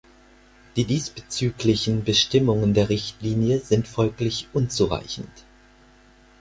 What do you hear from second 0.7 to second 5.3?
Die diesbezüglichen Bestimmungen der Richtlinie sind folglich unzureichend.